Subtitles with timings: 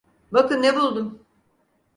[0.31, 1.25] Bakın ne buldum.